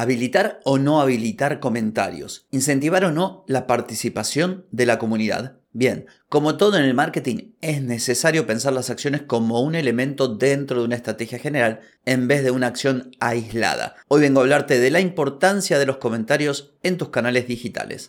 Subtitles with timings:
[0.00, 2.46] ¿Habilitar o no habilitar comentarios?
[2.50, 5.58] ¿Incentivar o no la participación de la comunidad?
[5.74, 10.78] Bien, como todo en el marketing, es necesario pensar las acciones como un elemento dentro
[10.78, 13.94] de una estrategia general en vez de una acción aislada.
[14.08, 18.08] Hoy vengo a hablarte de la importancia de los comentarios en tus canales digitales.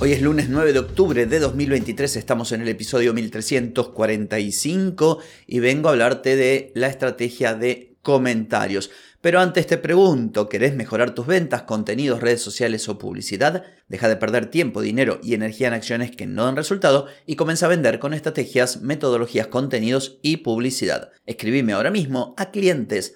[0.00, 5.88] Hoy es lunes 9 de octubre de 2023, estamos en el episodio 1345 y vengo
[5.88, 8.90] a hablarte de la estrategia de comentarios.
[9.20, 13.62] Pero antes te pregunto, ¿querés mejorar tus ventas, contenidos, redes sociales o publicidad?
[13.88, 17.64] Deja de perder tiempo, dinero y energía en acciones que no dan resultado y comienza
[17.64, 21.12] a vender con estrategias, metodologías, contenidos y publicidad.
[21.24, 23.14] Escribime ahora mismo a clientes.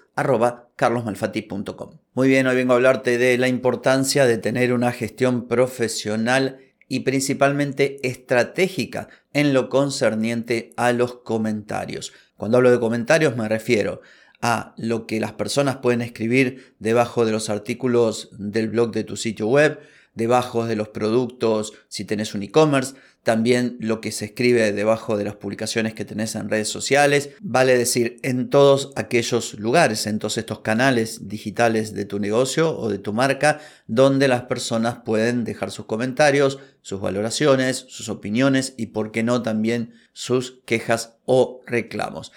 [2.14, 7.00] Muy bien, hoy vengo a hablarte de la importancia de tener una gestión profesional y
[7.00, 12.12] principalmente estratégica en lo concerniente a los comentarios.
[12.36, 14.00] Cuando hablo de comentarios me refiero
[14.40, 19.16] a lo que las personas pueden escribir debajo de los artículos del blog de tu
[19.16, 19.80] sitio web,
[20.18, 25.24] debajo de los productos si tenés un e-commerce, también lo que se escribe debajo de
[25.24, 30.38] las publicaciones que tenés en redes sociales, vale decir, en todos aquellos lugares, en todos
[30.38, 35.70] estos canales digitales de tu negocio o de tu marca, donde las personas pueden dejar
[35.70, 42.32] sus comentarios, sus valoraciones, sus opiniones y, por qué no, también sus quejas o reclamos.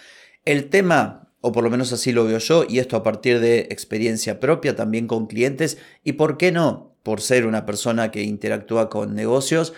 [0.46, 3.62] El tema o por lo menos así lo veo yo, y esto a partir de
[3.72, 8.90] experiencia propia también con clientes, y por qué no, por ser una persona que interactúa
[8.90, 9.74] con negocios,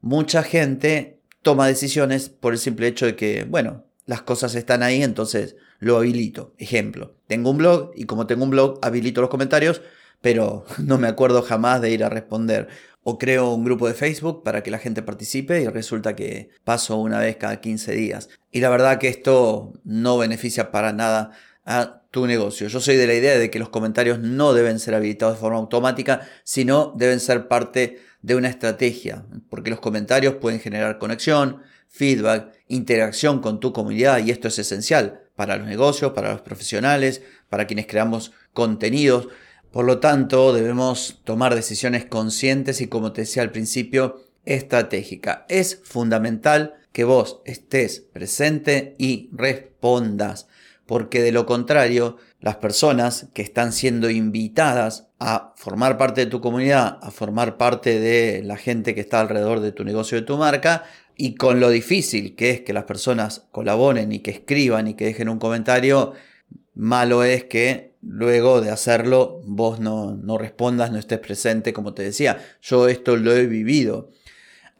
[0.00, 5.02] mucha gente toma decisiones por el simple hecho de que, bueno, las cosas están ahí,
[5.02, 6.54] entonces lo habilito.
[6.58, 9.82] Ejemplo, tengo un blog y como tengo un blog, habilito los comentarios,
[10.20, 12.68] pero no me acuerdo jamás de ir a responder.
[13.02, 16.96] O creo un grupo de Facebook para que la gente participe y resulta que paso
[16.96, 18.28] una vez cada 15 días.
[18.50, 21.30] Y la verdad que esto no beneficia para nada
[21.68, 22.66] a tu negocio.
[22.66, 25.58] Yo soy de la idea de que los comentarios no deben ser habilitados de forma
[25.58, 32.54] automática, sino deben ser parte de una estrategia, porque los comentarios pueden generar conexión, feedback,
[32.68, 37.20] interacción con tu comunidad y esto es esencial para los negocios, para los profesionales,
[37.50, 39.28] para quienes creamos contenidos.
[39.70, 45.44] Por lo tanto, debemos tomar decisiones conscientes y, como te decía al principio, estratégica.
[45.50, 50.48] Es fundamental que vos estés presente y respondas
[50.88, 56.40] porque de lo contrario, las personas que están siendo invitadas a formar parte de tu
[56.40, 60.38] comunidad, a formar parte de la gente que está alrededor de tu negocio, de tu
[60.38, 60.84] marca,
[61.14, 65.04] y con lo difícil que es que las personas colaboren y que escriban y que
[65.04, 66.14] dejen un comentario,
[66.74, 72.02] malo es que luego de hacerlo vos no, no respondas, no estés presente, como te
[72.02, 74.08] decía, yo esto lo he vivido.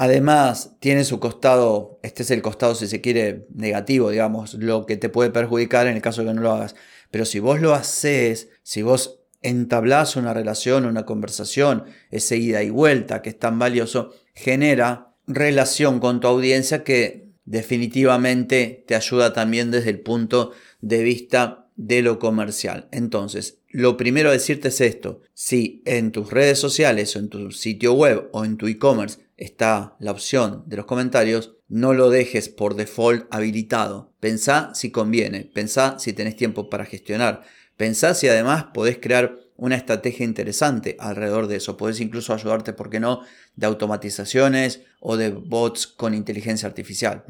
[0.00, 4.96] Además, tiene su costado, este es el costado si se quiere negativo, digamos, lo que
[4.96, 6.76] te puede perjudicar en el caso de que no lo hagas.
[7.10, 12.70] Pero si vos lo haces, si vos entablás una relación, una conversación, ese ida y
[12.70, 19.72] vuelta que es tan valioso, genera relación con tu audiencia que definitivamente te ayuda también
[19.72, 22.88] desde el punto de vista de lo comercial.
[22.92, 27.50] Entonces, lo primero a decirte es esto, si en tus redes sociales o en tu
[27.50, 32.50] sitio web o en tu e-commerce está la opción de los comentarios, no lo dejes
[32.50, 34.12] por default habilitado.
[34.20, 37.42] Pensá si conviene, pensá si tenés tiempo para gestionar,
[37.76, 41.76] pensá si además podés crear una estrategia interesante alrededor de eso.
[41.76, 43.22] Podés incluso ayudarte, ¿por qué no?,
[43.56, 47.24] de automatizaciones o de bots con inteligencia artificial.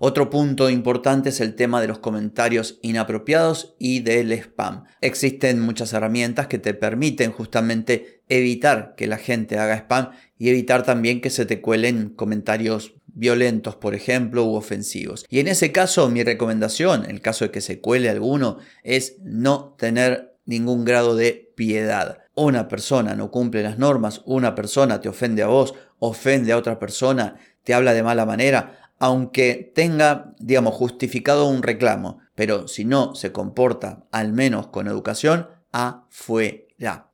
[0.00, 4.84] Otro punto importante es el tema de los comentarios inapropiados y del spam.
[5.00, 10.84] Existen muchas herramientas que te permiten justamente evitar que la gente haga spam y evitar
[10.84, 15.26] también que se te cuelen comentarios violentos, por ejemplo, u ofensivos.
[15.28, 19.16] Y en ese caso, mi recomendación, en el caso de que se cuele alguno, es
[19.24, 22.18] no tener ningún grado de piedad.
[22.34, 26.78] Una persona no cumple las normas, una persona te ofende a vos, ofende a otra
[26.78, 33.14] persona, te habla de mala manera, aunque tenga, digamos, justificado un reclamo, pero si no
[33.14, 37.10] se comporta al menos con educación, afuera.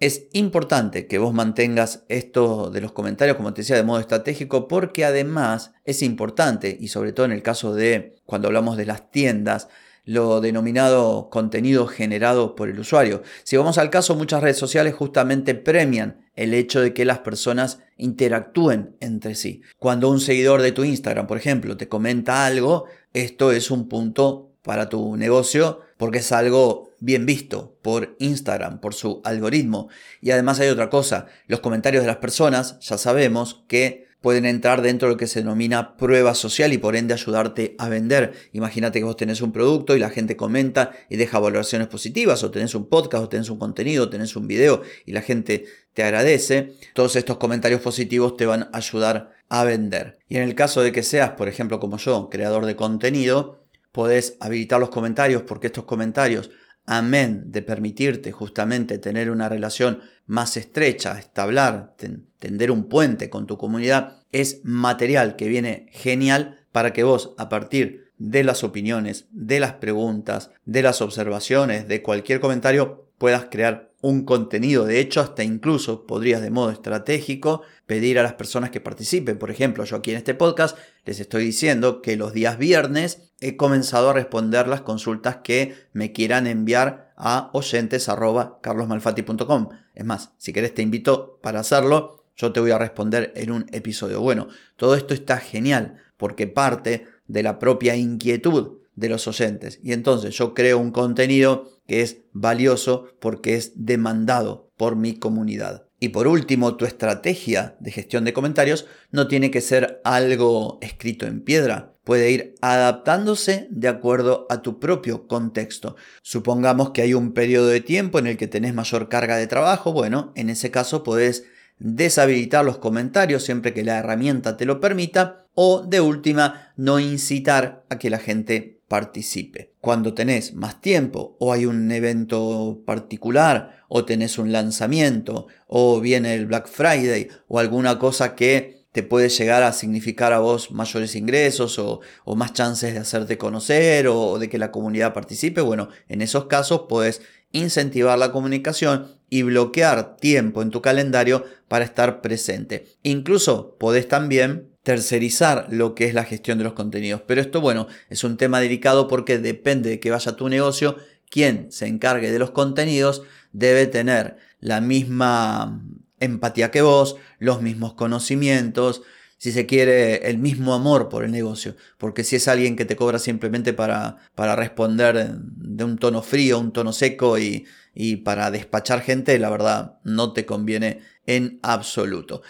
[0.00, 4.68] Es importante que vos mantengas esto de los comentarios, como te decía, de modo estratégico,
[4.68, 9.10] porque además es importante, y sobre todo en el caso de cuando hablamos de las
[9.10, 9.68] tiendas,
[10.04, 13.22] lo denominado contenido generado por el usuario.
[13.42, 17.80] Si vamos al caso, muchas redes sociales justamente premian el hecho de que las personas
[17.98, 19.62] interactúen entre sí.
[19.78, 24.52] Cuando un seguidor de tu Instagram, por ejemplo, te comenta algo, esto es un punto
[24.62, 29.88] para tu negocio porque es algo bien visto por Instagram, por su algoritmo.
[30.20, 34.82] Y además hay otra cosa, los comentarios de las personas, ya sabemos que pueden entrar
[34.82, 38.32] dentro de lo que se denomina prueba social y por ende ayudarte a vender.
[38.52, 42.50] Imagínate que vos tenés un producto y la gente comenta y deja valoraciones positivas, o
[42.50, 46.02] tenés un podcast, o tenés un contenido, o tenés un video y la gente te
[46.02, 46.74] agradece.
[46.94, 50.18] Todos estos comentarios positivos te van a ayudar a vender.
[50.28, 54.36] Y en el caso de que seas, por ejemplo, como yo, creador de contenido, podés
[54.40, 56.50] habilitar los comentarios porque estos comentarios
[56.88, 61.94] amén de permitirte justamente tener una relación más estrecha, establar,
[62.38, 67.48] tender un puente con tu comunidad, es material que viene genial para que vos a
[67.48, 73.87] partir de las opiniones, de las preguntas, de las observaciones, de cualquier comentario, puedas crear
[74.00, 74.84] un contenido.
[74.84, 79.38] De hecho, hasta incluso podrías de modo estratégico pedir a las personas que participen.
[79.38, 83.56] Por ejemplo, yo aquí en este podcast les estoy diciendo que los días viernes he
[83.56, 89.70] comenzado a responder las consultas que me quieran enviar a oyentes.carlosmalfati.com.
[89.94, 93.66] Es más, si querés te invito para hacerlo, yo te voy a responder en un
[93.72, 94.20] episodio.
[94.20, 94.46] Bueno,
[94.76, 99.78] todo esto está genial porque parte de la propia inquietud de los oyentes.
[99.82, 105.86] Y entonces yo creo un contenido que es valioso porque es demandado por mi comunidad.
[106.00, 111.26] Y por último, tu estrategia de gestión de comentarios no tiene que ser algo escrito
[111.26, 111.94] en piedra.
[112.04, 115.96] Puede ir adaptándose de acuerdo a tu propio contexto.
[116.22, 119.92] Supongamos que hay un periodo de tiempo en el que tenés mayor carga de trabajo.
[119.92, 121.44] Bueno, en ese caso podés
[121.78, 127.84] deshabilitar los comentarios siempre que la herramienta te lo permita o de última no incitar
[127.88, 129.74] a que la gente participe.
[129.80, 136.34] Cuando tenés más tiempo o hay un evento particular o tenés un lanzamiento o viene
[136.34, 141.14] el Black Friday o alguna cosa que te puede llegar a significar a vos mayores
[141.14, 142.00] ingresos o,
[142.34, 146.86] más chances de hacerte conocer o, de que la comunidad participe, bueno, en esos casos
[146.88, 147.20] puedes
[147.52, 152.86] incentivar la comunicación y bloquear tiempo en tu calendario para estar presente.
[153.02, 157.20] Incluso podés también tercerizar lo que es la gestión de los contenidos.
[157.26, 160.96] Pero esto, bueno, es un tema delicado porque depende de que vaya tu negocio,
[161.28, 165.82] quien se encargue de los contenidos debe tener la misma
[166.20, 169.02] empatía que vos, los mismos conocimientos,
[169.36, 171.76] si se quiere, el mismo amor por el negocio.
[171.98, 176.58] Porque si es alguien que te cobra simplemente para, para responder de un tono frío,
[176.58, 182.40] un tono seco y, y para despachar gente, la verdad no te conviene en absoluto.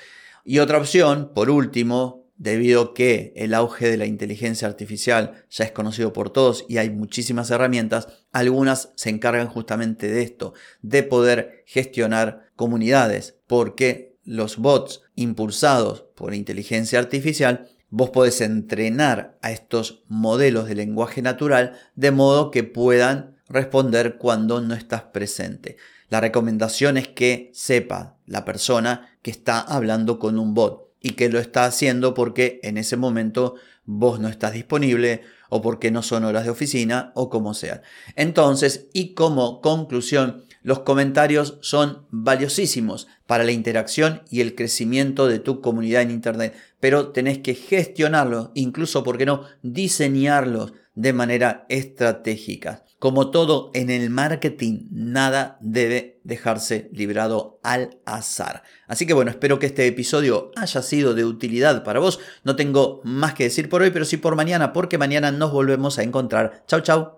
[0.44, 5.64] Y otra opción, por último, debido a que el auge de la inteligencia artificial ya
[5.64, 11.02] es conocido por todos y hay muchísimas herramientas, algunas se encargan justamente de esto, de
[11.02, 20.04] poder gestionar comunidades, porque los bots impulsados por inteligencia artificial, vos podés entrenar a estos
[20.08, 25.76] modelos de lenguaje natural de modo que puedan responder cuando no estás presente.
[26.08, 31.28] La recomendación es que sepa la persona que está hablando con un bot y que
[31.28, 33.54] lo está haciendo porque en ese momento
[33.84, 37.82] vos no estás disponible o porque no son horas de oficina o como sea.
[38.16, 45.38] Entonces, y como conclusión, los comentarios son valiosísimos para la interacción y el crecimiento de
[45.38, 51.64] tu comunidad en Internet, pero tenés que gestionarlos, incluso, ¿por qué no?, diseñarlos de manera
[51.70, 52.84] estratégica.
[52.98, 58.62] Como todo en el marketing, nada debe dejarse librado al azar.
[58.88, 62.20] Así que bueno, espero que este episodio haya sido de utilidad para vos.
[62.44, 65.98] No tengo más que decir por hoy, pero sí por mañana, porque mañana nos volvemos
[65.98, 66.62] a encontrar.
[66.66, 67.17] Chau, chau.